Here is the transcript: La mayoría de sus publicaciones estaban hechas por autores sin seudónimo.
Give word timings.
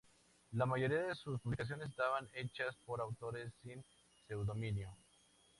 La 0.53 0.65
mayoría 0.65 1.03
de 1.03 1.13
sus 1.13 1.39
publicaciones 1.39 1.89
estaban 1.91 2.27
hechas 2.33 2.75
por 2.87 3.01
autores 3.01 3.53
sin 3.61 3.85
seudónimo. 4.25 4.97